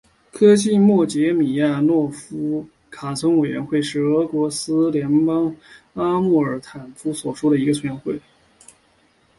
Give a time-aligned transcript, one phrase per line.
[0.31, 5.55] 科济莫杰米亚诺夫卡村委员会是俄罗斯联邦
[5.93, 8.19] 阿穆尔州坦波夫卡区所属的一个村委员会。